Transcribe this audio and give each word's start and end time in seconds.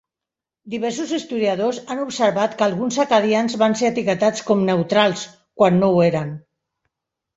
Diversos 0.73 1.11
historiadors 1.17 1.81
han 1.95 2.01
observat 2.07 2.57
que 2.61 2.65
alguns 2.69 2.97
acadians 3.05 3.59
van 3.65 3.77
ser 3.83 3.87
etiquetats 3.93 4.45
com 4.49 4.65
"neutrals" 4.71 5.27
quan 5.61 5.79
no 5.83 5.91
ho 5.99 6.03
eren. 6.11 6.35